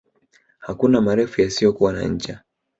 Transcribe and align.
Hakuna 0.59 1.01
marefu 1.01 1.41
yasiyokuwa 1.41 1.93
na 1.93 2.07
ncha 2.07 2.41